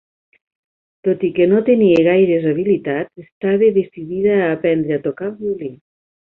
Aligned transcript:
Tot 1.07 1.25
i 1.29 1.29
que 1.39 1.47
no 1.51 1.59
tenia 1.67 1.99
gaires 2.07 2.49
habilitats, 2.53 3.23
estava 3.27 3.71
decidida 3.79 4.35
a 4.41 4.51
aprendre 4.59 4.99
a 4.99 5.03
tocar 5.09 5.33
el 5.33 5.41
violí. 5.47 5.75